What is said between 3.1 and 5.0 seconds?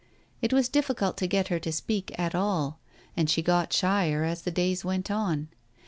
and she got shyer as the days